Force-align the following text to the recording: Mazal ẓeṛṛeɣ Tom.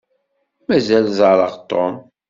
Mazal 0.67 1.05
ẓeṛṛeɣ 1.19 1.53
Tom. 1.69 1.95